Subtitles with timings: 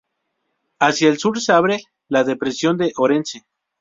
[0.79, 3.45] Hacia el sur se abre a la depresión de Orense.